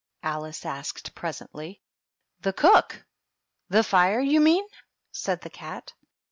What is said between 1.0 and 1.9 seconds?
pres ently.